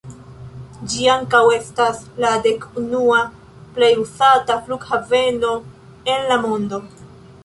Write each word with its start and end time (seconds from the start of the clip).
Ĝi 0.91 1.03
ankaŭ 1.15 1.41
estas 1.57 1.99
la 2.23 2.31
dek-unua 2.45 3.19
plej 3.75 3.89
uzata 4.05 4.55
flughaveno 4.67 5.53
en 6.15 6.27
la 6.33 6.39
mondo. 6.47 6.81